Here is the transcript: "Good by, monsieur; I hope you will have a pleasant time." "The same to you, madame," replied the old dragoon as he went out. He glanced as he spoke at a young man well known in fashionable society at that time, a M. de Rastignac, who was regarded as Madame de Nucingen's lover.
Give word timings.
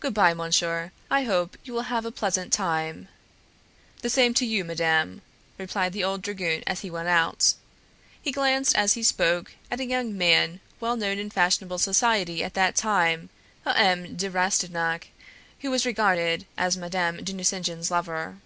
"Good 0.00 0.12
by, 0.12 0.34
monsieur; 0.34 0.92
I 1.10 1.22
hope 1.22 1.56
you 1.64 1.72
will 1.72 1.88
have 1.88 2.04
a 2.04 2.10
pleasant 2.12 2.52
time." 2.52 3.08
"The 4.02 4.10
same 4.10 4.34
to 4.34 4.44
you, 4.44 4.66
madame," 4.66 5.22
replied 5.56 5.94
the 5.94 6.04
old 6.04 6.20
dragoon 6.20 6.62
as 6.66 6.80
he 6.80 6.90
went 6.90 7.08
out. 7.08 7.54
He 8.20 8.30
glanced 8.30 8.76
as 8.76 8.92
he 8.92 9.02
spoke 9.02 9.52
at 9.70 9.80
a 9.80 9.86
young 9.86 10.14
man 10.14 10.60
well 10.78 10.98
known 10.98 11.18
in 11.18 11.30
fashionable 11.30 11.78
society 11.78 12.44
at 12.44 12.52
that 12.52 12.76
time, 12.76 13.30
a 13.64 13.74
M. 13.78 14.14
de 14.14 14.28
Rastignac, 14.30 15.08
who 15.60 15.70
was 15.70 15.86
regarded 15.86 16.44
as 16.58 16.76
Madame 16.76 17.24
de 17.24 17.32
Nucingen's 17.32 17.90
lover. 17.90 18.36